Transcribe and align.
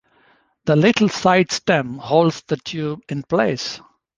The 0.65 0.75
little 0.75 1.09
side 1.09 1.51
stem 1.51 1.99
holds 1.99 2.41
the 2.41 2.57
tube 2.57 3.01
in 3.07 3.21
place. 3.21 3.79